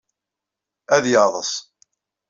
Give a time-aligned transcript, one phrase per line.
[0.95, 1.53] Ad yeɛeḍḍes.